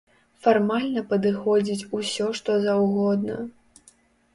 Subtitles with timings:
[0.45, 3.35] Фармальна падыходзіць усё што заўгодна.